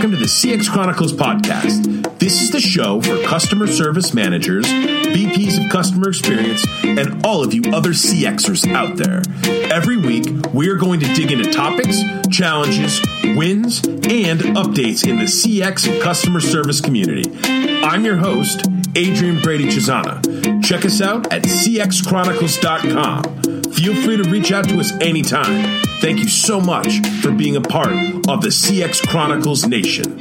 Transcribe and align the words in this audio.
welcome 0.00 0.12
to 0.12 0.16
the 0.16 0.24
CX 0.24 0.70
Chronicles 0.70 1.12
podcast. 1.12 2.18
This 2.18 2.40
is 2.40 2.50
the 2.50 2.58
show 2.58 3.02
for 3.02 3.22
customer 3.22 3.66
service 3.66 4.14
managers, 4.14 4.64
VPs 4.64 5.62
of 5.62 5.70
customer 5.70 6.08
experience, 6.08 6.64
and 6.82 7.26
all 7.26 7.44
of 7.44 7.52
you 7.52 7.60
other 7.74 7.90
CXers 7.90 8.72
out 8.72 8.96
there. 8.96 9.20
Every 9.70 9.98
week, 9.98 10.24
we 10.54 10.70
are 10.70 10.76
going 10.76 11.00
to 11.00 11.12
dig 11.12 11.30
into 11.30 11.52
topics, 11.52 12.00
challenges, 12.30 13.02
wins, 13.36 13.86
and 13.86 14.40
updates 14.56 15.06
in 15.06 15.18
the 15.18 15.24
CX 15.24 15.92
and 15.92 16.00
customer 16.00 16.40
service 16.40 16.80
community. 16.80 17.30
I'm 17.84 18.02
your 18.02 18.16
host, 18.16 18.70
Adrian 18.96 19.42
Brady 19.42 19.66
Cesana. 19.66 20.64
Check 20.64 20.86
us 20.86 21.02
out 21.02 21.30
at 21.30 21.42
cxchronicles.com. 21.42 23.59
Feel 23.74 23.94
free 23.94 24.16
to 24.16 24.24
reach 24.30 24.52
out 24.52 24.68
to 24.68 24.78
us 24.78 24.92
anytime. 25.00 25.82
Thank 26.00 26.18
you 26.18 26.28
so 26.28 26.60
much 26.60 27.00
for 27.22 27.30
being 27.30 27.56
a 27.56 27.60
part 27.60 27.92
of 28.28 28.42
the 28.42 28.48
CX 28.48 29.06
Chronicles 29.08 29.66
Nation. 29.66 30.18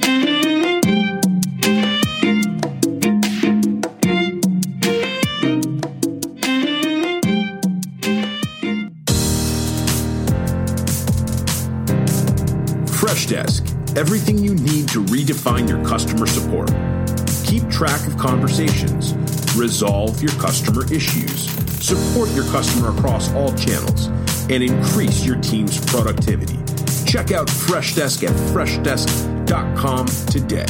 Freshdesk, 12.88 13.98
everything 13.98 14.38
you 14.38 14.56
need 14.56 14.88
to 14.90 15.04
redefine 15.06 15.68
your 15.68 15.84
customer 15.86 16.28
support. 16.28 16.70
Keep 17.46 17.70
track 17.70 18.06
of 18.08 18.18
conversations, 18.18 19.16
resolve 19.58 20.22
your 20.22 20.34
customer 20.34 20.84
issues, 20.94 21.59
support 21.82 22.30
your 22.32 22.46
customer 22.46 22.90
across 22.90 23.34
all 23.34 23.54
channels, 23.56 24.08
and 24.50 24.64
increase 24.64 25.26
your 25.26 25.38
team's 25.38 25.84
productivity. 25.86 26.58
Check 27.06 27.32
out 27.32 27.48
Freshdesk 27.48 28.24
at 28.24 28.36
freshdesk.com 28.54 30.06
today. 30.28 30.66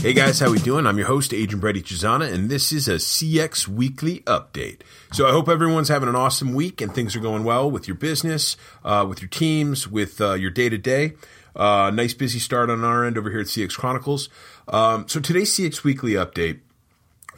Hey 0.00 0.12
guys, 0.12 0.38
how 0.38 0.50
we 0.52 0.60
doing? 0.60 0.86
I'm 0.86 0.96
your 0.96 1.08
host, 1.08 1.34
Adrian 1.34 1.58
Brady 1.58 1.82
Cesana, 1.82 2.32
and 2.32 2.48
this 2.48 2.70
is 2.70 2.86
a 2.86 2.94
CX 2.94 3.66
Weekly 3.66 4.20
Update. 4.20 4.82
So 5.12 5.26
I 5.26 5.32
hope 5.32 5.48
everyone's 5.48 5.88
having 5.88 6.08
an 6.08 6.14
awesome 6.14 6.54
week 6.54 6.80
and 6.80 6.94
things 6.94 7.16
are 7.16 7.20
going 7.20 7.42
well 7.42 7.68
with 7.68 7.88
your 7.88 7.96
business, 7.96 8.56
uh, 8.84 9.04
with 9.08 9.20
your 9.20 9.28
teams, 9.28 9.88
with 9.88 10.20
uh, 10.20 10.34
your 10.34 10.52
day 10.52 10.68
to 10.68 10.78
day. 10.78 11.14
Nice 11.56 12.14
busy 12.14 12.38
start 12.38 12.70
on 12.70 12.84
our 12.84 13.04
end 13.04 13.18
over 13.18 13.28
here 13.28 13.40
at 13.40 13.46
CX 13.46 13.76
Chronicles. 13.76 14.28
Um, 14.68 15.08
so 15.08 15.18
today's 15.18 15.52
CX 15.52 15.82
Weekly 15.82 16.12
Update 16.12 16.60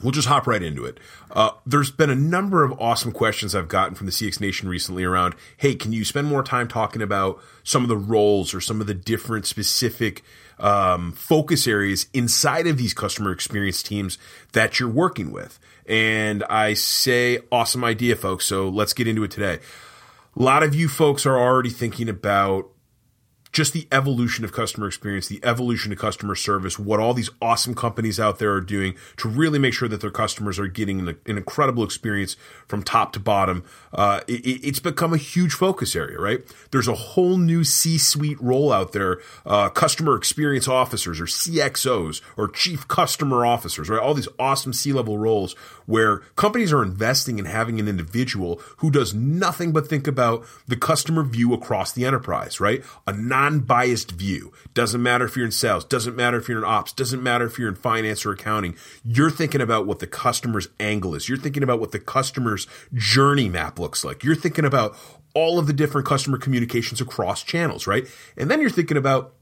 We'll 0.03 0.13
just 0.13 0.29
hop 0.29 0.47
right 0.47 0.63
into 0.63 0.85
it. 0.85 0.99
Uh, 1.31 1.51
there's 1.67 1.91
been 1.91 2.11
a 2.11 2.15
number 2.15 2.65
of 2.65 2.73
awesome 2.81 3.13
questions 3.13 3.55
I've 3.55 3.69
gotten 3.69 3.95
from 3.95 4.07
the 4.07 4.13
CX 4.13 4.41
Nation 4.41 4.69
recently 4.69 5.05
around, 5.05 5.35
hey, 5.59 5.75
can 5.75 5.93
you 5.93 6.05
spend 6.05 6.27
more 6.27 6.43
time 6.43 6.69
talking 6.69 7.03
about 7.03 7.41
some 7.63 7.83
of 7.83 7.89
the 7.89 7.97
roles 7.97 8.55
or 8.55 8.61
some 8.61 8.81
of 8.81 8.87
the 8.87 8.95
different 8.95 9.47
specific 9.47 10.23
um, 10.59 11.13
focus 11.13 11.67
areas 11.67 12.07
inside 12.15 12.67
of 12.67 12.79
these 12.79 12.95
customer 12.95 13.31
experience 13.31 13.83
teams 13.83 14.17
that 14.53 14.81
you're 14.81 14.89
working 14.89 15.33
with? 15.33 15.59
And 15.87 16.45
I 16.45 16.75
say, 16.75 17.41
awesome 17.53 17.85
idea, 17.85 18.17
folks. 18.17 18.47
So 18.47 18.69
let's 18.69 18.95
get 18.95 19.07
into 19.07 19.25
it 19.25 19.31
today. 19.31 19.59
A 20.37 20.43
lot 20.43 20.63
of 20.63 20.75
you 20.75 20.89
folks 20.89 21.27
are 21.27 21.37
already 21.37 21.71
thinking 21.71 22.09
about 22.09 22.71
just 23.53 23.73
the 23.73 23.89
evolution 23.91 24.45
of 24.45 24.53
customer 24.53 24.87
experience, 24.87 25.29
the 25.29 25.41
evolution 25.43 25.93
of 25.93 25.99
customer 25.99 26.35
service, 26.35 26.79
what 26.79 27.01
all 27.01 27.15
these 27.15 27.31
awesome 27.43 27.75
companies 27.75 28.21
out 28.21 28.39
there 28.39 28.53
are 28.53 28.61
doing 28.61 28.95
to 29.17 29.29
really 29.29 29.59
make 29.59 29.75
sure 29.75 29.89
that 29.89 30.01
their 30.01 30.11
customers 30.11 30.59
are 30.59 30.69
getting 30.69 31.01
an, 31.01 31.09
an 31.27 31.37
incredible 31.37 31.83
experience 31.83 32.37
from 32.67 32.83
top 32.83 33.13
to 33.13 33.21
bottom. 33.21 33.65
Uh, 33.93 34.21
it, 34.29 34.45
it's 34.65 34.79
become 34.79 35.13
a 35.13 35.17
huge 35.17 35.53
focus 35.53 35.97
area, 35.97 36.19
right? 36.19 36.41
There's 36.71 36.89
a 36.89 36.95
whole 36.95 37.37
new 37.37 37.65
C-suite 37.65 38.41
role 38.41 38.73
out 38.73 38.93
there, 38.93 39.21
uh, 39.45 39.69
customer 39.71 40.15
experience 40.17 40.69
officers 40.69 41.21
or 41.21 41.25
CXOs 41.25 42.21
or 42.37 42.49
chief 42.49 42.87
customer 42.87 43.45
officers, 43.45 43.89
right? 43.89 44.01
All 44.01 44.15
these 44.15 44.29
awesome 44.39 44.73
C-level 44.73 45.19
roles 45.19 45.55
where 45.87 46.19
companies 46.37 46.73
are 46.73 46.83
investing 46.83 47.39
in 47.41 47.47
having 47.47 47.81
an 47.81 47.89
individual 47.89 48.61
who 48.77 48.91
does 48.91 49.13
nothing 49.13 49.73
but 49.73 49.89
think 49.89 50.07
about 50.07 50.47
the 50.69 50.77
customer 50.77 51.25
view 51.25 51.53
across 51.53 51.93
the 51.93 52.05
enterprise, 52.05 52.61
right? 52.61 52.85
A 53.09 53.13
non-biased 53.41 54.11
view. 54.13 54.53
Doesn't 54.75 55.03
matter 55.03 55.25
if 55.25 55.37
you're 55.37 55.47
in 55.47 55.53
sales, 55.53 55.85
doesn't 55.85 56.15
matter 56.15 56.37
if 56.37 56.49
you're 56.49 56.59
in 56.59 56.65
ops, 56.65 56.93
doesn't 56.93 57.23
matter 57.23 57.47
if 57.47 57.59
you're 57.59 57.69
in 57.69 57.75
finance 57.75 58.27
or 58.27 58.33
accounting. 58.33 58.77
You're 59.05 59.31
thinking 59.31 59.61
about 59.63 59.87
what 59.87 59.99
the 59.99 60.07
customer's 60.07 60.69
angle 60.79 61.15
is. 61.15 61.29
You're 61.29 61.39
thinking 61.39 61.63
about 61.63 61.81
what 61.81 61.93
the 61.93 61.99
customer's 61.99 62.67
journey 62.93 63.49
map 63.49 63.79
looks 63.79 64.05
like. 64.05 64.23
You're 64.23 64.35
thinking 64.35 64.65
about 64.65 64.97
all 65.35 65.59
of 65.59 65.67
the 65.67 65.73
different 65.73 66.07
customer 66.07 66.37
communications 66.37 67.01
across 67.01 67.43
channels, 67.43 67.87
right? 67.87 68.07
And 68.37 68.51
then 68.51 68.61
you're 68.61 68.69
thinking 68.69 68.97
about 68.97 69.35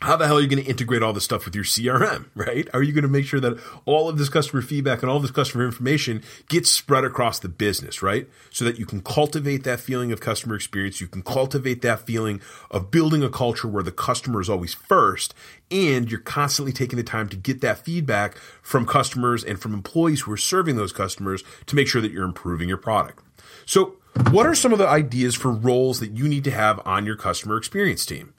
how 0.00 0.16
the 0.16 0.26
hell 0.26 0.38
are 0.38 0.40
you 0.40 0.48
going 0.48 0.62
to 0.62 0.68
integrate 0.68 1.02
all 1.02 1.12
this 1.12 1.24
stuff 1.24 1.44
with 1.44 1.54
your 1.54 1.64
CRM, 1.64 2.26
right? 2.34 2.68
Are 2.74 2.82
you 2.82 2.92
going 2.92 3.02
to 3.02 3.08
make 3.08 3.24
sure 3.24 3.40
that 3.40 3.58
all 3.84 4.08
of 4.08 4.18
this 4.18 4.28
customer 4.28 4.62
feedback 4.62 5.02
and 5.02 5.10
all 5.10 5.20
this 5.20 5.30
customer 5.30 5.64
information 5.64 6.22
gets 6.48 6.70
spread 6.70 7.04
across 7.04 7.38
the 7.38 7.48
business, 7.48 8.02
right? 8.02 8.28
So 8.50 8.64
that 8.64 8.78
you 8.78 8.86
can 8.86 9.02
cultivate 9.02 9.64
that 9.64 9.80
feeling 9.80 10.12
of 10.12 10.20
customer 10.20 10.54
experience. 10.54 11.00
You 11.00 11.06
can 11.06 11.22
cultivate 11.22 11.82
that 11.82 12.00
feeling 12.00 12.40
of 12.70 12.90
building 12.90 13.22
a 13.22 13.30
culture 13.30 13.68
where 13.68 13.82
the 13.82 13.92
customer 13.92 14.40
is 14.40 14.50
always 14.50 14.74
first 14.74 15.34
and 15.70 16.10
you're 16.10 16.20
constantly 16.20 16.72
taking 16.72 16.96
the 16.96 17.02
time 17.02 17.28
to 17.28 17.36
get 17.36 17.60
that 17.62 17.78
feedback 17.78 18.36
from 18.62 18.86
customers 18.86 19.42
and 19.42 19.60
from 19.60 19.74
employees 19.74 20.22
who 20.22 20.32
are 20.32 20.36
serving 20.36 20.76
those 20.76 20.92
customers 20.92 21.42
to 21.66 21.76
make 21.76 21.88
sure 21.88 22.02
that 22.02 22.12
you're 22.12 22.24
improving 22.24 22.68
your 22.68 22.78
product. 22.78 23.24
So 23.66 23.96
what 24.30 24.46
are 24.46 24.54
some 24.54 24.72
of 24.72 24.78
the 24.78 24.86
ideas 24.86 25.34
for 25.34 25.50
roles 25.50 26.00
that 26.00 26.12
you 26.12 26.28
need 26.28 26.44
to 26.44 26.50
have 26.50 26.80
on 26.86 27.06
your 27.06 27.16
customer 27.16 27.56
experience 27.56 28.06
team? 28.06 28.34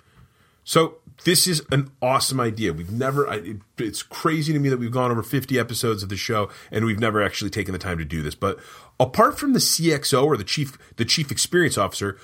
So 0.63 0.97
this 1.23 1.47
is 1.47 1.63
an 1.71 1.89
awesome 2.01 2.39
idea. 2.39 2.73
We've 2.73 2.91
never, 2.91 3.27
I, 3.27 3.55
it's 3.77 4.03
crazy 4.03 4.53
to 4.53 4.59
me 4.59 4.69
that 4.69 4.77
we've 4.77 4.91
gone 4.91 5.11
over 5.11 5.23
50 5.23 5.57
episodes 5.57 6.03
of 6.03 6.09
the 6.09 6.17
show 6.17 6.49
and 6.71 6.85
we've 6.85 6.99
never 6.99 7.21
actually 7.21 7.49
taken 7.49 7.71
the 7.71 7.79
time 7.79 7.97
to 7.97 8.05
do 8.05 8.21
this. 8.21 8.35
But 8.35 8.59
apart 8.99 9.39
from 9.39 9.53
the 9.53 9.59
CXO 9.59 10.25
or 10.25 10.37
the 10.37 10.43
chief, 10.43 10.77
the 10.97 11.05
chief 11.05 11.31
experience 11.31 11.77
officer, 11.77 12.17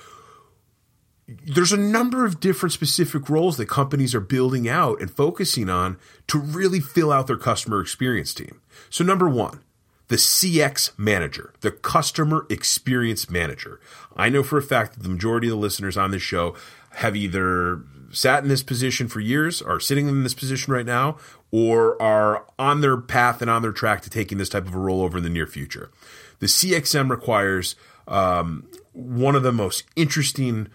there's 1.26 1.72
a 1.72 1.78
number 1.78 2.26
of 2.26 2.40
different 2.40 2.72
specific 2.72 3.30
roles 3.30 3.56
that 3.56 3.66
companies 3.66 4.14
are 4.14 4.20
building 4.20 4.68
out 4.68 5.00
and 5.00 5.10
focusing 5.10 5.70
on 5.70 5.98
to 6.26 6.38
really 6.38 6.80
fill 6.80 7.12
out 7.12 7.26
their 7.26 7.36
customer 7.36 7.80
experience 7.80 8.34
team. 8.34 8.60
So 8.90 9.04
number 9.04 9.28
one, 9.28 9.60
the 10.08 10.16
CX 10.16 10.98
manager, 10.98 11.54
the 11.60 11.70
customer 11.70 12.46
experience 12.50 13.30
manager. 13.30 13.80
I 14.14 14.28
know 14.28 14.42
for 14.42 14.58
a 14.58 14.62
fact 14.62 14.94
that 14.94 15.02
the 15.02 15.08
majority 15.08 15.46
of 15.46 15.52
the 15.52 15.56
listeners 15.56 15.96
on 15.96 16.10
this 16.10 16.22
show 16.22 16.54
have 16.96 17.16
either 17.16 17.82
sat 18.12 18.42
in 18.42 18.48
this 18.48 18.62
position 18.62 19.08
for 19.08 19.20
years, 19.20 19.60
are 19.62 19.80
sitting 19.80 20.08
in 20.08 20.22
this 20.22 20.34
position 20.34 20.72
right 20.72 20.86
now, 20.86 21.16
or 21.50 22.00
are 22.00 22.44
on 22.58 22.80
their 22.80 22.96
path 22.96 23.40
and 23.42 23.50
on 23.50 23.62
their 23.62 23.72
track 23.72 24.02
to 24.02 24.10
taking 24.10 24.38
this 24.38 24.48
type 24.48 24.66
of 24.66 24.74
a 24.74 24.78
role 24.78 25.02
over 25.02 25.18
in 25.18 25.24
the 25.24 25.30
near 25.30 25.46
future. 25.46 25.90
The 26.38 26.46
CXM 26.46 27.10
requires 27.10 27.76
um, 28.08 28.66
one 28.92 29.34
of 29.34 29.42
the 29.42 29.52
most 29.52 29.84
interesting 29.96 30.68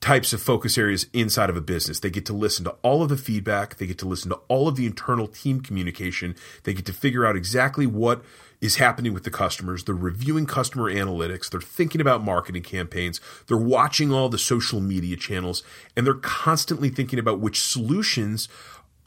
types 0.00 0.32
of 0.32 0.40
focus 0.40 0.78
areas 0.78 1.06
inside 1.12 1.50
of 1.50 1.56
a 1.56 1.60
business. 1.60 2.00
They 2.00 2.10
get 2.10 2.26
to 2.26 2.32
listen 2.32 2.64
to 2.64 2.74
all 2.82 3.02
of 3.02 3.08
the 3.08 3.16
feedback, 3.16 3.76
they 3.76 3.86
get 3.86 3.98
to 3.98 4.08
listen 4.08 4.30
to 4.30 4.40
all 4.48 4.66
of 4.66 4.76
the 4.76 4.86
internal 4.86 5.26
team 5.26 5.60
communication, 5.60 6.34
they 6.64 6.74
get 6.74 6.86
to 6.86 6.92
figure 6.92 7.26
out 7.26 7.36
exactly 7.36 7.86
what 7.86 8.22
is 8.60 8.76
happening 8.76 9.14
with 9.14 9.24
the 9.24 9.30
customers. 9.30 9.84
They're 9.84 9.94
reviewing 9.94 10.46
customer 10.46 10.92
analytics. 10.92 11.48
They're 11.48 11.60
thinking 11.60 12.00
about 12.00 12.22
marketing 12.22 12.62
campaigns. 12.62 13.20
They're 13.46 13.56
watching 13.56 14.12
all 14.12 14.28
the 14.28 14.38
social 14.38 14.80
media 14.80 15.16
channels 15.16 15.62
and 15.96 16.06
they're 16.06 16.14
constantly 16.14 16.90
thinking 16.90 17.18
about 17.18 17.40
which 17.40 17.60
solutions 17.60 18.48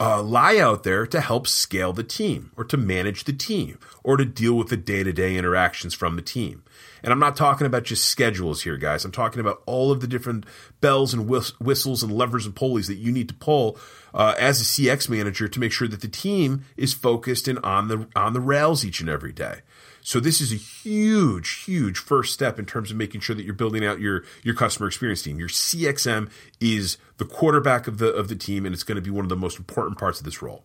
uh, 0.04 0.22
lie 0.22 0.58
out 0.58 0.82
there 0.82 1.06
to 1.06 1.18
help 1.18 1.46
scale 1.46 1.94
the 1.94 2.04
team 2.04 2.52
or 2.58 2.64
to 2.64 2.76
manage 2.76 3.24
the 3.24 3.32
team 3.32 3.78
or 4.02 4.18
to 4.18 4.24
deal 4.26 4.52
with 4.52 4.68
the 4.68 4.76
day 4.76 5.02
to 5.02 5.14
day 5.14 5.34
interactions 5.34 5.94
from 5.94 6.16
the 6.16 6.22
team. 6.22 6.62
And 7.02 7.10
I'm 7.10 7.18
not 7.18 7.36
talking 7.36 7.66
about 7.66 7.84
just 7.84 8.04
schedules 8.04 8.62
here, 8.62 8.76
guys. 8.76 9.06
I'm 9.06 9.12
talking 9.12 9.40
about 9.40 9.62
all 9.64 9.90
of 9.90 10.00
the 10.00 10.06
different 10.06 10.44
bells 10.82 11.14
and 11.14 11.26
whistles 11.26 12.02
and 12.02 12.12
levers 12.12 12.44
and 12.44 12.54
pulleys 12.54 12.88
that 12.88 12.96
you 12.96 13.12
need 13.12 13.28
to 13.28 13.34
pull 13.34 13.78
uh, 14.14 14.34
as 14.38 14.60
a 14.60 14.64
CX 14.64 15.08
manager 15.08 15.48
to 15.48 15.60
make 15.60 15.72
sure 15.72 15.88
that 15.88 16.00
the 16.00 16.08
team 16.08 16.64
is 16.76 16.94
focused 16.94 17.48
and 17.48 17.58
on 17.58 17.88
the 17.88 18.08
on 18.14 18.32
the 18.32 18.40
rails 18.40 18.84
each 18.84 19.00
and 19.00 19.10
every 19.10 19.32
day. 19.32 19.60
So 20.00 20.20
this 20.20 20.40
is 20.40 20.52
a 20.52 20.56
huge, 20.56 21.64
huge 21.64 21.98
first 21.98 22.34
step 22.34 22.58
in 22.58 22.66
terms 22.66 22.90
of 22.90 22.96
making 22.96 23.22
sure 23.22 23.34
that 23.34 23.44
you're 23.44 23.54
building 23.54 23.84
out 23.84 24.00
your 24.00 24.22
your 24.42 24.54
customer 24.54 24.86
experience 24.86 25.22
team. 25.22 25.38
Your 25.38 25.48
CXM 25.48 26.30
is 26.60 26.96
the 27.16 27.24
quarterback 27.24 27.88
of 27.88 27.98
the 27.98 28.12
of 28.12 28.28
the 28.28 28.36
team, 28.36 28.64
and 28.64 28.72
it's 28.72 28.84
going 28.84 28.96
to 28.96 29.02
be 29.02 29.10
one 29.10 29.24
of 29.24 29.30
the 29.30 29.36
most 29.36 29.58
important 29.58 29.98
parts 29.98 30.20
of 30.20 30.24
this 30.24 30.40
role. 30.40 30.64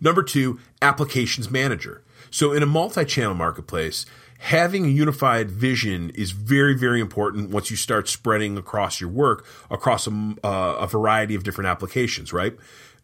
Number 0.00 0.22
two, 0.22 0.60
applications 0.80 1.50
manager. 1.50 2.02
So 2.30 2.52
in 2.52 2.62
a 2.62 2.66
multi-channel 2.66 3.34
marketplace, 3.34 4.06
having 4.40 4.86
a 4.86 4.88
unified 4.88 5.50
vision 5.50 6.10
is 6.14 6.30
very, 6.30 6.74
very 6.74 6.98
important 6.98 7.50
once 7.50 7.70
you 7.70 7.76
start 7.76 8.08
spreading 8.08 8.56
across 8.56 8.98
your 8.98 9.10
work 9.10 9.46
across 9.70 10.06
a, 10.06 10.34
uh, 10.42 10.76
a 10.80 10.86
variety 10.86 11.34
of 11.34 11.44
different 11.44 11.68
applications, 11.68 12.32
right? 12.32 12.56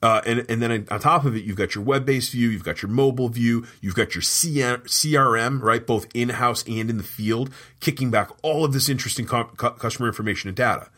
Uh, 0.03 0.23
and, 0.25 0.47
and 0.49 0.62
then 0.62 0.87
on 0.91 0.99
top 0.99 1.27
of 1.27 1.37
it, 1.37 1.44
you've 1.44 1.56
got 1.56 1.75
your 1.75 1.85
web-based 1.85 2.33
view, 2.33 2.49
you've 2.49 2.65
got 2.65 2.81
your 2.81 2.91
mobile 2.91 3.29
view, 3.29 3.67
you've 3.83 3.94
got 3.94 4.15
your 4.15 4.23
CRM, 4.23 5.61
right? 5.61 5.87
Both 5.87 6.06
in-house 6.15 6.65
and 6.67 6.88
in 6.88 6.97
the 6.97 7.05
field, 7.05 7.50
kicking 7.81 8.11
back 8.11 8.31
all 8.43 8.65
of 8.65 8.73
this 8.73 8.88
interesting 8.88 9.27
customer 9.27 10.09
information 10.09 10.49
and 10.49 10.56
data. 10.56 10.88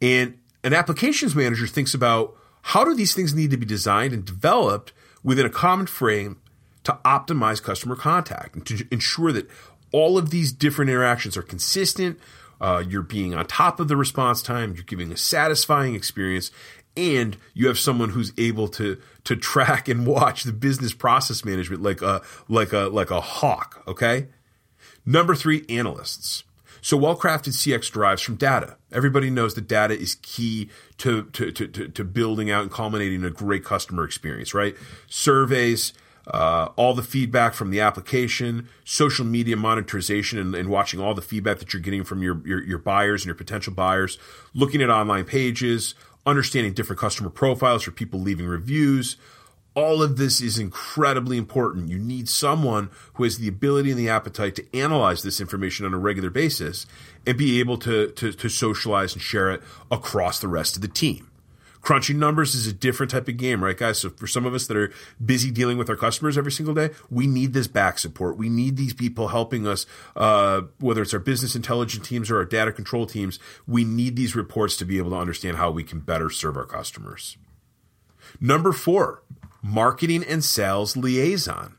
And 0.00 0.38
An 0.62 0.74
applications 0.74 1.34
manager 1.34 1.66
thinks 1.66 1.92
about 1.92 2.36
how 2.62 2.84
do 2.84 2.94
these 2.94 3.14
things 3.14 3.34
need 3.34 3.50
to 3.50 3.56
be 3.56 3.66
designed 3.66 4.14
and 4.14 4.24
developed 4.24 4.92
within 5.24 5.44
a 5.44 5.50
common 5.50 5.86
frame 5.86 6.38
to 6.84 6.98
optimize 7.04 7.62
customer 7.62 7.96
contact 7.96 8.54
and 8.54 8.66
to 8.66 8.86
ensure 8.90 9.32
that 9.32 9.48
all 9.92 10.18
of 10.18 10.30
these 10.30 10.52
different 10.52 10.90
interactions 10.90 11.36
are 11.36 11.42
consistent. 11.42 12.18
Uh, 12.60 12.82
you're 12.88 13.02
being 13.02 13.34
on 13.34 13.46
top 13.46 13.80
of 13.80 13.88
the 13.88 13.96
response 13.96 14.42
time. 14.42 14.74
You're 14.74 14.84
giving 14.84 15.12
a 15.12 15.16
satisfying 15.16 15.94
experience, 15.94 16.50
and 16.96 17.36
you 17.54 17.66
have 17.68 17.78
someone 17.78 18.10
who's 18.10 18.32
able 18.38 18.68
to 18.68 19.00
to 19.24 19.36
track 19.36 19.88
and 19.88 20.06
watch 20.06 20.44
the 20.44 20.52
business 20.52 20.92
process 20.92 21.44
management 21.44 21.82
like 21.82 22.02
a 22.02 22.22
like 22.48 22.72
a 22.72 22.88
like 22.88 23.10
a 23.10 23.20
hawk. 23.20 23.82
Okay. 23.86 24.28
Number 25.04 25.34
three, 25.34 25.64
analysts. 25.68 26.44
So 26.80 26.96
well 26.96 27.16
crafted 27.16 27.54
CX 27.54 27.92
derives 27.92 28.22
from 28.22 28.34
data. 28.34 28.76
Everybody 28.90 29.30
knows 29.30 29.54
that 29.54 29.68
data 29.68 29.98
is 29.98 30.16
key 30.16 30.68
to, 30.98 31.24
to, 31.26 31.52
to, 31.52 31.88
to, 31.88 32.04
building 32.04 32.50
out 32.50 32.62
and 32.62 32.70
culminating 32.70 33.24
a 33.24 33.30
great 33.30 33.64
customer 33.64 34.04
experience, 34.04 34.52
right? 34.52 34.74
Surveys, 35.08 35.92
uh, 36.28 36.68
all 36.76 36.94
the 36.94 37.02
feedback 37.02 37.54
from 37.54 37.70
the 37.70 37.80
application, 37.80 38.68
social 38.84 39.24
media 39.24 39.56
monetization, 39.56 40.38
and, 40.38 40.54
and, 40.54 40.68
watching 40.68 41.00
all 41.00 41.14
the 41.14 41.22
feedback 41.22 41.58
that 41.58 41.72
you're 41.72 41.82
getting 41.82 42.04
from 42.04 42.22
your, 42.22 42.40
your, 42.46 42.62
your 42.62 42.78
buyers 42.78 43.22
and 43.22 43.26
your 43.26 43.34
potential 43.34 43.72
buyers, 43.72 44.18
looking 44.54 44.80
at 44.82 44.88
online 44.88 45.24
pages, 45.24 45.94
understanding 46.24 46.72
different 46.72 47.00
customer 47.00 47.28
profiles 47.28 47.82
for 47.82 47.90
people 47.90 48.20
leaving 48.20 48.46
reviews. 48.46 49.16
All 49.74 50.02
of 50.02 50.16
this 50.16 50.40
is 50.40 50.58
incredibly 50.58 51.38
important. 51.38 51.88
You 51.88 51.98
need 51.98 52.28
someone 52.28 52.90
who 53.14 53.24
has 53.24 53.38
the 53.38 53.48
ability 53.48 53.90
and 53.90 53.98
the 53.98 54.10
appetite 54.10 54.54
to 54.56 54.78
analyze 54.78 55.22
this 55.22 55.40
information 55.40 55.86
on 55.86 55.94
a 55.94 55.98
regular 55.98 56.30
basis 56.30 56.86
and 57.26 57.38
be 57.38 57.58
able 57.58 57.78
to, 57.78 58.10
to, 58.12 58.32
to 58.32 58.48
socialize 58.48 59.14
and 59.14 59.22
share 59.22 59.50
it 59.50 59.62
across 59.90 60.40
the 60.40 60.48
rest 60.48 60.76
of 60.76 60.82
the 60.82 60.88
team. 60.88 61.31
Crunching 61.82 62.20
numbers 62.20 62.54
is 62.54 62.68
a 62.68 62.72
different 62.72 63.10
type 63.10 63.26
of 63.26 63.36
game, 63.36 63.62
right, 63.62 63.76
guys? 63.76 63.98
So 63.98 64.10
for 64.10 64.28
some 64.28 64.46
of 64.46 64.54
us 64.54 64.68
that 64.68 64.76
are 64.76 64.92
busy 65.24 65.50
dealing 65.50 65.78
with 65.78 65.90
our 65.90 65.96
customers 65.96 66.38
every 66.38 66.52
single 66.52 66.74
day, 66.74 66.90
we 67.10 67.26
need 67.26 67.52
this 67.52 67.66
back 67.66 67.98
support. 67.98 68.38
We 68.38 68.48
need 68.48 68.76
these 68.76 68.94
people 68.94 69.28
helping 69.28 69.66
us, 69.66 69.84
uh, 70.14 70.62
whether 70.78 71.02
it's 71.02 71.12
our 71.12 71.20
business 71.20 71.56
intelligence 71.56 72.06
teams 72.06 72.30
or 72.30 72.36
our 72.36 72.44
data 72.44 72.70
control 72.70 73.04
teams. 73.06 73.40
We 73.66 73.82
need 73.82 74.14
these 74.14 74.36
reports 74.36 74.76
to 74.76 74.84
be 74.84 74.98
able 74.98 75.10
to 75.10 75.16
understand 75.16 75.56
how 75.56 75.72
we 75.72 75.82
can 75.82 75.98
better 75.98 76.30
serve 76.30 76.56
our 76.56 76.66
customers. 76.66 77.36
Number 78.40 78.72
four, 78.72 79.24
marketing 79.60 80.22
and 80.22 80.44
sales 80.44 80.96
liaison. 80.96 81.78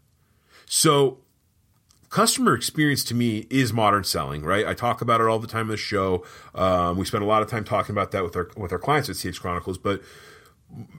So 0.66 1.20
customer 2.14 2.54
experience 2.54 3.04
to 3.04 3.16
me 3.16 3.48
is 3.50 3.74
modern 3.74 4.04
selling, 4.04 4.44
right? 4.44 4.68
I 4.68 4.76
talk 4.76 5.02
about 5.02 5.20
it 5.20 5.26
all 5.26 5.40
the 5.40 5.48
time 5.48 5.62
in 5.62 5.70
the 5.70 5.78
show. 5.78 6.24
Um, 6.54 6.96
we 6.96 7.06
spend 7.06 7.24
a 7.24 7.26
lot 7.28 7.42
of 7.42 7.50
time 7.50 7.64
talking 7.64 7.92
about 7.92 8.12
that 8.12 8.24
with 8.24 8.36
our 8.36 8.52
with 8.56 8.72
our 8.72 8.78
clients 8.78 9.10
at 9.10 9.16
CX 9.16 9.42
Chronicles, 9.42 9.80
but 9.80 10.00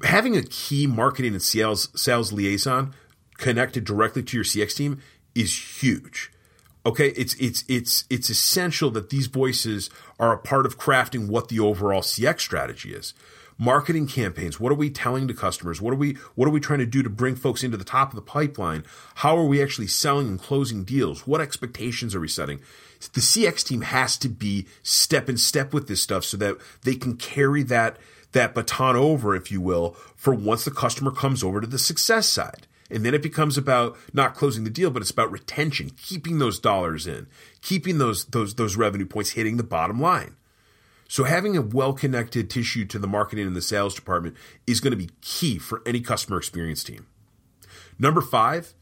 having 0.03 0.37
a 0.37 0.43
key 0.43 0.89
marketing 0.89 1.33
and 1.33 1.41
sales 1.41 1.89
sales 1.95 2.33
liaison 2.33 2.95
connected 3.39 3.85
directly 3.85 4.25
to 4.25 4.37
your 4.37 4.43
CX 4.43 4.75
team 4.75 5.01
is 5.37 5.81
huge. 5.81 6.33
Okay, 6.85 7.11
it's 7.11 7.35
it's 7.35 7.63
it's 7.69 8.07
it's 8.11 8.29
essential 8.29 8.91
that 8.91 9.11
these 9.11 9.29
voices 9.29 9.91
are 10.19 10.33
a 10.33 10.39
part 10.39 10.67
of 10.67 10.81
crafting 10.81 11.29
what 11.29 11.49
the 11.49 11.61
overall 11.61 12.03
CX 12.03 12.41
strategy 12.41 12.93
is 12.93 13.15
marketing 13.59 14.07
campaigns. 14.07 14.59
What 14.59 14.73
are 14.73 14.77
we 14.77 14.91
telling 14.91 15.29
to 15.29 15.35
customers? 15.35 15.81
What 15.81 15.93
are 15.93 15.97
we 15.97 16.15
what 16.35 16.49
are 16.49 16.53
we 16.53 16.61
trying 16.61 16.81
to 16.81 16.87
do 16.87 17.03
to 17.03 17.11
bring 17.11 17.37
folks 17.37 17.63
into 17.63 17.77
the 17.77 17.85
top 17.85 18.11
of 18.11 18.17
the 18.17 18.23
pipeline? 18.23 18.85
How 19.17 19.37
are 19.37 19.47
we 19.47 19.63
actually 19.63 19.87
selling 19.87 20.29
and 20.29 20.41
closing 20.41 20.85
deals? 20.85 21.27
What 21.27 21.41
expectations 21.41 22.15
are 22.15 22.21
we 22.21 22.29
setting? 22.29 22.61
The 23.01 23.21
cx 23.21 23.65
team 23.65 23.83
has 23.83 24.17
to 24.19 24.29
be 24.29 24.67
step 24.83 25.29
in 25.29 25.37
step 25.37 25.75
with 25.75 25.89
this 25.89 26.01
stuff 26.01 26.25
so 26.25 26.37
that 26.39 26.57
they 26.83 26.95
can 26.95 27.17
carry 27.17 27.63
that 27.65 27.99
that 28.33 28.55
baton 28.55 28.97
over 28.97 29.35
if 29.35 29.51
you 29.51 29.61
will 29.61 29.97
for 30.17 30.35
once 30.35 30.65
the 30.65 30.71
customer 30.71 31.11
comes 31.11 31.43
over 31.43 31.61
to 31.61 31.67
the 31.67 31.79
success 31.79 32.29
side. 32.29 32.67
And 32.91 33.05
then 33.05 33.15
it 33.15 33.23
becomes 33.23 33.57
about 33.57 33.97
not 34.13 34.35
closing 34.35 34.65
the 34.65 34.71
deal, 34.71 34.91
but 34.91 35.01
it's 35.01 35.11
about 35.11 35.33
retention, 35.33 35.91
keeping 35.97 36.39
those 36.39 36.59
dollars 36.59 37.07
in, 37.07 37.27
keeping 37.63 37.99
those 37.99 38.27
those 38.27 38.55
those 38.55 38.77
revenue 38.77 39.07
points 39.07 39.31
hitting 39.31 39.57
the 39.57 39.63
bottom 39.63 40.01
line. 40.01 40.37
So 41.09 41.25
having 41.25 41.57
a 41.57 41.63
well-connected 41.63 42.51
tissue 42.51 42.85
to 42.87 42.99
the 42.99 43.07
marketing 43.07 43.47
and 43.47 43.57
the 43.57 43.63
sales 43.63 43.95
department 43.95 44.37
is 44.67 44.81
going 44.81 44.93
to 44.93 44.97
be 44.97 45.11
key 45.21 45.59
for 45.59 45.83
any 45.87 46.01
customer 46.01 46.39
experience 46.39 46.83
team. 46.83 47.07
Number 47.99 48.21
five, 48.21 48.75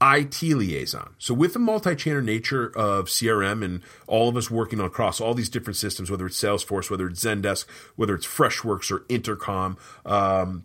IT 0.00 0.42
liaison. 0.42 1.14
So 1.18 1.32
with 1.32 1.52
the 1.52 1.58
multi-channel 1.58 2.22
nature 2.22 2.66
of 2.76 3.06
CRM 3.06 3.64
and 3.64 3.82
all 4.06 4.28
of 4.28 4.36
us 4.36 4.50
working 4.50 4.80
across 4.80 5.20
all 5.20 5.34
these 5.34 5.48
different 5.48 5.76
systems, 5.76 6.10
whether 6.10 6.26
it's 6.26 6.40
Salesforce, 6.40 6.90
whether 6.90 7.06
it's 7.06 7.24
Zendesk, 7.24 7.66
whether 7.96 8.14
it's 8.14 8.26
Freshworks 8.26 8.90
or 8.90 9.04
Intercom, 9.08 9.78
um, 10.04 10.64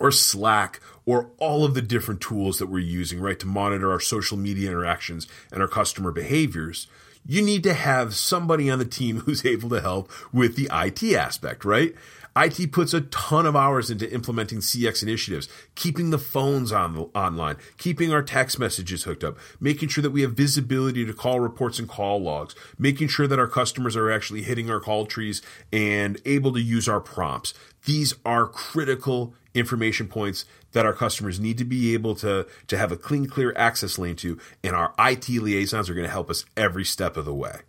or 0.00 0.10
Slack, 0.10 0.80
or 1.06 1.30
all 1.38 1.64
of 1.64 1.74
the 1.74 1.82
different 1.82 2.20
tools 2.20 2.58
that 2.58 2.66
we're 2.66 2.78
using, 2.80 3.20
right, 3.20 3.38
to 3.40 3.46
monitor 3.46 3.90
our 3.90 4.00
social 4.00 4.36
media 4.36 4.68
interactions 4.68 5.26
and 5.52 5.62
our 5.62 5.68
customer 5.68 6.10
behaviors– 6.10 6.86
you 7.26 7.42
need 7.42 7.62
to 7.64 7.74
have 7.74 8.14
somebody 8.14 8.70
on 8.70 8.78
the 8.78 8.84
team 8.84 9.20
who's 9.20 9.44
able 9.44 9.68
to 9.70 9.80
help 9.80 10.10
with 10.32 10.56
the 10.56 10.68
IT 10.72 11.02
aspect, 11.14 11.64
right? 11.64 11.94
IT 12.36 12.70
puts 12.70 12.92
a 12.92 13.00
ton 13.00 13.46
of 13.46 13.56
hours 13.56 13.90
into 13.90 14.12
implementing 14.12 14.58
CX 14.58 15.02
initiatives, 15.02 15.48
keeping 15.74 16.10
the 16.10 16.18
phones 16.18 16.70
on 16.70 16.98
online, 17.14 17.56
keeping 17.78 18.12
our 18.12 18.22
text 18.22 18.58
messages 18.58 19.04
hooked 19.04 19.24
up, 19.24 19.38
making 19.58 19.88
sure 19.88 20.02
that 20.02 20.10
we 20.10 20.20
have 20.20 20.34
visibility 20.34 21.06
to 21.06 21.14
call 21.14 21.40
reports 21.40 21.78
and 21.78 21.88
call 21.88 22.20
logs, 22.20 22.54
making 22.78 23.08
sure 23.08 23.26
that 23.26 23.38
our 23.38 23.48
customers 23.48 23.96
are 23.96 24.10
actually 24.10 24.42
hitting 24.42 24.70
our 24.70 24.80
call 24.80 25.06
trees 25.06 25.40
and 25.72 26.20
able 26.26 26.52
to 26.52 26.60
use 26.60 26.86
our 26.90 27.00
prompts. 27.00 27.54
These 27.86 28.14
are 28.26 28.46
critical 28.46 29.32
information 29.56 30.06
points 30.06 30.44
that 30.72 30.86
our 30.86 30.92
customers 30.92 31.40
need 31.40 31.58
to 31.58 31.64
be 31.64 31.94
able 31.94 32.14
to, 32.16 32.46
to 32.68 32.76
have 32.76 32.92
a 32.92 32.96
clean, 32.96 33.26
clear 33.26 33.52
access 33.56 33.98
lane 33.98 34.16
to, 34.16 34.38
and 34.62 34.76
our 34.76 34.94
IT 34.98 35.28
liaisons 35.28 35.88
are 35.88 35.94
going 35.94 36.06
to 36.06 36.12
help 36.12 36.30
us 36.30 36.44
every 36.56 36.84
step 36.84 37.16
of 37.16 37.24
the 37.24 37.34
way. 37.34 37.60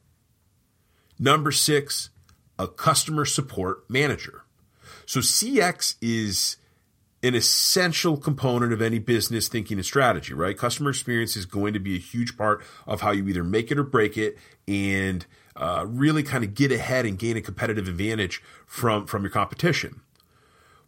Number 1.18 1.52
six, 1.52 2.10
a 2.60 2.68
customer 2.68 3.26
support 3.26 3.90
manager. 3.90 4.44
So 5.06 5.22
CX 5.22 5.96
is 6.02 6.58
an 7.24 7.34
essential 7.34 8.18
component 8.18 8.74
of 8.74 8.82
any 8.82 9.00
business 9.00 9.48
thinking 9.48 9.78
and 9.78 9.86
strategy, 9.86 10.34
right? 10.34 10.58
Customer 10.58 10.90
experience 10.90 11.36
is 11.36 11.46
going 11.46 11.74
to 11.74 11.80
be 11.80 11.96
a 11.96 12.00
huge 12.00 12.38
part 12.38 12.64
of 12.86 13.02
how 13.02 13.12
you 13.12 13.28
either 13.28 13.44
make 13.44 13.72
it 13.72 13.80
or 13.80 13.84
break 13.84 14.18
it 14.18 14.38
and 14.68 15.26
uh, 15.56 15.86
really 15.88 16.22
kind 16.22 16.44
of 16.44 16.54
get 16.54 16.72
ahead 16.72 17.06
and 17.06 17.18
gain 17.18 17.36
a 17.36 17.42
competitive 17.42 17.88
advantage 17.88 18.44
from, 18.66 19.08
from 19.08 19.24
your 19.24 19.32
competition. 19.32 20.02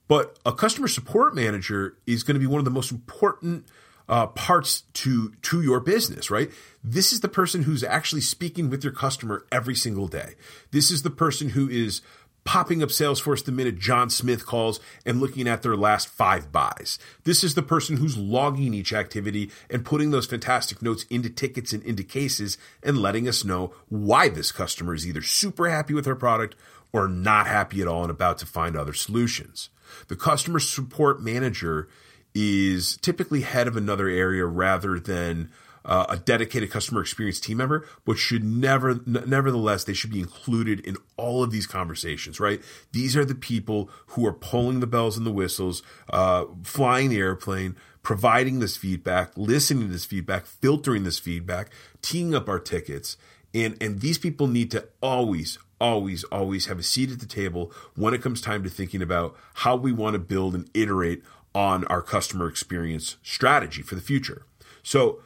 But 0.09 0.37
a 0.45 0.51
customer 0.51 0.89
support 0.89 1.33
manager 1.33 1.95
is 2.05 2.23
going 2.23 2.33
to 2.33 2.39
be 2.39 2.47
one 2.47 2.59
of 2.59 2.65
the 2.65 2.71
most 2.71 2.91
important 2.91 3.67
uh, 4.09 4.25
parts 4.25 4.81
to 4.93 5.33
to 5.43 5.61
your 5.61 5.79
business, 5.79 6.31
right? 6.31 6.51
This 6.83 7.13
is 7.13 7.21
the 7.21 7.29
person 7.29 7.63
who's 7.63 7.83
actually 7.83 8.21
speaking 8.21 8.69
with 8.69 8.83
your 8.83 8.91
customer 8.91 9.45
every 9.51 9.75
single 9.75 10.07
day. 10.07 10.33
This 10.71 10.89
is 10.89 11.03
the 11.03 11.11
person 11.11 11.49
who 11.49 11.69
is 11.69 12.01
popping 12.43 12.81
up 12.81 12.89
Salesforce 12.89 13.45
the 13.45 13.51
minute 13.51 13.77
John 13.77 14.09
Smith 14.09 14.47
calls 14.47 14.79
and 15.05 15.19
looking 15.19 15.47
at 15.47 15.61
their 15.61 15.77
last 15.77 16.07
five 16.07 16.51
buys. 16.51 16.97
This 17.23 17.43
is 17.43 17.53
the 17.53 17.61
person 17.61 17.97
who's 17.97 18.17
logging 18.17 18.73
each 18.73 18.91
activity 18.91 19.51
and 19.69 19.85
putting 19.85 20.09
those 20.09 20.25
fantastic 20.25 20.81
notes 20.81 21.05
into 21.11 21.29
tickets 21.29 21.71
and 21.71 21.83
into 21.83 22.03
cases 22.03 22.57
and 22.81 22.97
letting 22.97 23.27
us 23.27 23.45
know 23.45 23.75
why 23.89 24.29
this 24.29 24.51
customer 24.51 24.95
is 24.95 25.05
either 25.05 25.21
super 25.21 25.69
happy 25.69 25.93
with 25.93 26.07
our 26.07 26.15
product 26.15 26.55
or 26.91 27.07
not 27.07 27.45
happy 27.45 27.81
at 27.81 27.87
all 27.87 28.01
and 28.01 28.09
about 28.09 28.39
to 28.39 28.47
find 28.47 28.75
other 28.75 28.93
solutions. 28.93 29.69
The 30.07 30.15
customer 30.15 30.59
support 30.59 31.21
manager 31.21 31.89
is 32.33 32.97
typically 32.97 33.41
head 33.41 33.67
of 33.67 33.75
another 33.75 34.07
area 34.07 34.45
rather 34.45 34.99
than 34.99 35.49
uh, 35.85 36.05
a 36.09 36.17
dedicated 36.17 36.69
customer 36.69 37.01
experience 37.01 37.39
team 37.39 37.57
member, 37.57 37.87
but 38.05 38.17
should 38.17 38.43
never, 38.43 38.91
n- 38.91 39.23
nevertheless, 39.25 39.83
they 39.83 39.93
should 39.93 40.11
be 40.11 40.19
included 40.19 40.79
in 40.81 40.97
all 41.17 41.43
of 41.43 41.51
these 41.51 41.65
conversations, 41.65 42.39
right? 42.39 42.61
These 42.91 43.15
are 43.15 43.25
the 43.25 43.35
people 43.35 43.89
who 44.07 44.25
are 44.25 44.33
pulling 44.33 44.81
the 44.81 44.87
bells 44.87 45.17
and 45.17 45.25
the 45.25 45.31
whistles, 45.31 45.81
uh, 46.09 46.45
flying 46.63 47.09
the 47.09 47.19
airplane, 47.19 47.75
providing 48.03 48.59
this 48.59 48.77
feedback, 48.77 49.31
listening 49.35 49.87
to 49.87 49.91
this 49.91 50.05
feedback, 50.05 50.45
filtering 50.45 51.03
this 51.03 51.19
feedback, 51.19 51.71
teeing 52.01 52.35
up 52.35 52.47
our 52.47 52.59
tickets. 52.59 53.17
And, 53.53 53.75
and 53.81 54.01
these 54.01 54.17
people 54.17 54.47
need 54.47 54.71
to 54.71 54.87
always, 55.01 55.57
always, 55.79 56.23
always 56.25 56.65
have 56.67 56.79
a 56.79 56.83
seat 56.83 57.11
at 57.11 57.19
the 57.19 57.25
table 57.25 57.71
when 57.95 58.13
it 58.13 58.21
comes 58.21 58.41
time 58.41 58.63
to 58.63 58.69
thinking 58.69 59.01
about 59.01 59.35
how 59.55 59.75
we 59.75 59.91
want 59.91 60.13
to 60.13 60.19
build 60.19 60.55
and 60.55 60.69
iterate 60.73 61.23
on 61.55 61.85
our 61.85 62.01
customer 62.01 62.47
experience 62.47 63.17
strategy 63.23 63.81
for 63.81 63.95
the 63.95 64.01
future. 64.01 64.43
So, 64.83 65.21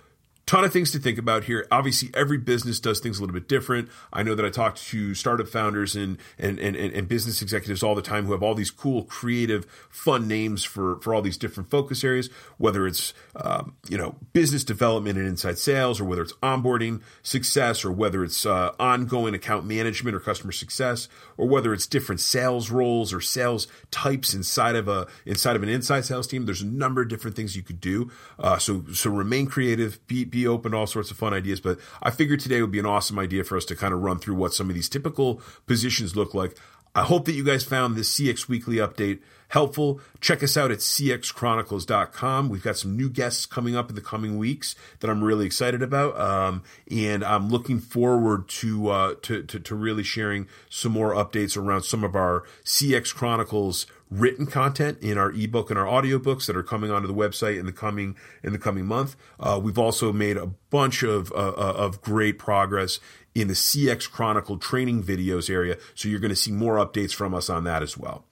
ton 0.46 0.64
of 0.64 0.74
things 0.74 0.92
to 0.92 1.00
think 1.00 1.18
about 1.18 1.46
here. 1.46 1.66
Obviously, 1.72 2.10
every 2.14 2.38
business 2.38 2.80
does 2.80 3.00
things 3.00 3.18
a 3.18 3.22
little 3.22 3.34
bit 3.34 3.48
different. 3.48 3.90
I 4.12 4.24
know 4.24 4.36
that 4.36 4.46
I 4.46 4.50
talk 4.50 4.76
to 4.76 5.16
startup 5.16 5.48
founders 5.48 5.96
and 5.96 6.18
and, 6.38 6.60
and, 6.60 6.76
and 6.76 7.08
business 7.08 7.42
executives 7.42 7.82
all 7.82 7.96
the 7.96 8.02
time 8.02 8.26
who 8.26 8.34
have 8.34 8.44
all 8.44 8.56
these 8.56 8.72
cool, 8.72 9.04
creative, 9.04 9.66
fun 9.90 10.28
names 10.28 10.64
for, 10.64 11.00
for 11.02 11.16
all 11.16 11.22
these 11.22 11.38
different 11.38 11.70
focus 11.70 12.04
areas, 12.04 12.30
whether 12.58 12.86
it's 12.86 13.14
um, 13.36 13.76
you 13.90 13.98
know 13.98 14.16
business 14.34 14.64
development 14.64 15.18
and 15.18 15.28
inside 15.28 15.58
sales, 15.58 16.02
or 16.02 16.06
whether 16.06 16.22
it's 16.22 16.34
onboarding 16.44 17.02
success, 17.22 17.86
or 17.86 17.92
whether 17.92 18.24
it's 18.24 18.46
uh, 18.46 18.72
ongoing 18.80 19.34
account 19.34 19.66
management 19.66 20.16
or 20.16 20.20
customer 20.20 20.52
success, 20.52 21.08
or 21.38 21.48
whether 21.48 21.74
it's 21.74 21.88
different 21.88 22.20
sales 22.20 22.70
roles 22.70 23.14
or 23.14 23.22
sales 23.22 23.68
types 23.92 24.34
inside 24.34 24.76
of 24.76 24.88
a 24.88 25.08
inside 25.26 25.56
of 25.56 25.64
an 25.64 25.70
inside 25.70 26.04
sales 26.04 26.28
team. 26.28 26.46
There's 26.46 26.62
a 26.62 26.66
number 26.66 27.02
of 27.02 27.08
different 27.08 27.36
things 27.36 27.56
you 27.56 27.64
could 27.64 27.80
do. 27.80 28.12
Uh, 28.38 28.58
so 28.58 28.84
so 28.94 29.10
remain 29.10 29.46
creative, 29.46 30.06
be 30.08 30.26
be 30.34 30.48
open 30.48 30.72
to 30.72 30.78
all 30.78 30.88
sorts 30.88 31.12
of 31.12 31.18
fun 31.18 31.34
ideas. 31.34 31.62
But 31.62 31.80
I 32.02 32.12
figured 32.12 32.42
today 32.42 32.60
would 32.60 32.72
be 32.72 32.80
an 32.80 32.86
awesome 32.86 33.20
idea 33.20 33.46
for 33.46 33.56
us 33.56 33.66
to 33.66 33.76
kind 33.76 33.94
of 33.94 34.02
run 34.02 34.20
through 34.20 34.36
what 34.36 34.54
some 34.54 34.68
of 34.68 34.76
these 34.76 34.90
typical 34.90 35.42
positions 35.68 36.16
look 36.16 36.34
like. 36.34 36.58
I 36.96 37.04
hope 37.04 37.26
that 37.26 37.34
you 37.34 37.44
guys 37.44 37.64
found 37.64 37.96
this 37.96 38.14
CX 38.20 38.48
Weekly 38.48 38.76
update 38.78 39.20
helpful. 39.54 40.00
Check 40.20 40.42
us 40.42 40.58
out 40.58 40.72
at 40.72 40.80
cxchronicles.com. 40.80 42.50
We've 42.50 42.64
got 42.64 42.78
some 42.78 42.98
new 42.98 43.10
guests 43.10 43.46
coming 43.46 43.76
up 43.76 43.90
in 43.90 43.96
the 43.96 44.02
coming 44.02 44.38
weeks 44.38 44.76
that 45.00 45.12
I'm 45.12 45.24
really 45.24 45.46
excited 45.46 45.84
about. 45.84 46.20
Um, 46.20 46.64
and 46.90 47.24
I'm 47.24 47.50
looking 47.50 47.80
forward 47.80 48.48
to, 48.50 48.90
uh, 48.90 49.16
to, 49.22 49.44
to, 49.44 49.60
to 49.60 49.76
really 49.76 50.04
sharing 50.04 50.48
some 50.70 50.92
more 50.92 51.14
updates 51.14 51.56
around 51.56 51.84
some 51.84 52.04
of 52.04 52.16
our 52.16 52.44
CX 52.64 53.14
Chronicles 53.14 53.86
written 54.20 54.46
content 54.46 54.98
in 55.02 55.18
our 55.18 55.32
ebook 55.32 55.70
and 55.70 55.80
our 55.80 55.86
audiobooks 55.86 56.46
that 56.46 56.56
are 56.56 56.64
coming 56.64 56.92
onto 56.92 57.08
the 57.08 57.14
website 57.14 57.60
in 57.60 57.66
the 57.66 57.72
coming 57.72 58.16
in 58.44 58.54
the 58.54 58.60
coming 58.60 58.86
month. 58.86 59.16
Uh, 59.40 59.60
we've 59.62 59.80
also 59.80 60.14
made 60.14 60.38
a 60.38 60.48
bunch 60.70 61.04
of 61.04 61.32
uh, 61.32 61.36
uh 61.36 61.74
of 61.76 62.02
great 62.02 62.38
progress 62.38 63.00
in 63.36 63.48
the 63.48 63.54
CX 63.54 64.10
Chronicle 64.10 64.58
training 64.58 65.04
videos 65.04 65.50
area. 65.50 65.78
So 65.96 66.08
you're 66.08 66.20
going 66.20 66.30
to 66.30 66.36
see 66.36 66.52
more 66.52 66.76
updates 66.76 67.14
from 67.14 67.34
us 67.34 67.50
on 67.50 67.64
that 67.64 67.82
as 67.82 67.98
well. 67.98 68.26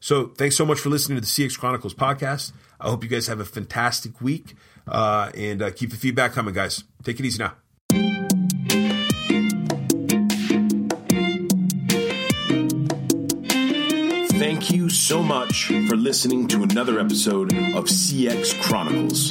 So 0.00 0.28
thanks 0.28 0.56
so 0.56 0.66
much 0.66 0.78
for 0.78 0.90
listening 0.90 1.16
to 1.16 1.20
the 1.22 1.26
CX 1.26 1.58
Chronicles 1.58 1.94
podcast. 1.94 2.52
I 2.80 2.90
hope 2.90 3.02
you 3.02 3.08
guys 3.08 3.26
have 3.26 3.40
a 3.40 3.44
fantastic 3.44 4.20
week 4.20 4.54
uh, 4.86 5.30
and 5.34 5.62
uh, 5.62 5.70
keep 5.70 5.90
the 5.90 5.96
feedback 5.96 6.32
coming, 6.32 6.54
guys. 6.54 6.84
Take 7.02 7.18
it 7.18 7.26
easy 7.26 7.38
now. 7.38 7.54
Thank 14.64 14.76
you 14.76 14.88
so 14.88 15.22
much 15.22 15.66
for 15.66 15.94
listening 15.94 16.48
to 16.48 16.62
another 16.62 16.98
episode 16.98 17.52
of 17.52 17.84
CX 17.84 18.58
Chronicles. 18.62 19.30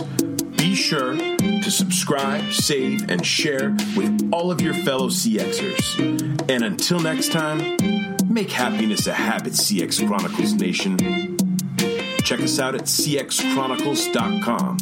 Be 0.58 0.76
sure 0.76 1.16
to 1.16 1.72
subscribe, 1.72 2.54
save, 2.54 3.10
and 3.10 3.26
share 3.26 3.72
with 3.98 4.30
all 4.32 4.52
of 4.52 4.62
your 4.62 4.76
fellow 4.76 5.08
CXers. 5.08 6.48
And 6.48 6.64
until 6.64 7.00
next 7.00 7.32
time, 7.32 7.78
make 8.32 8.52
happiness 8.52 9.08
a 9.08 9.14
habit, 9.14 9.54
CX 9.54 10.08
Chronicles 10.08 10.54
Nation. 10.54 11.00
Check 12.20 12.42
us 12.42 12.60
out 12.60 12.76
at 12.76 12.84
cxchronicles.com. 12.84 14.78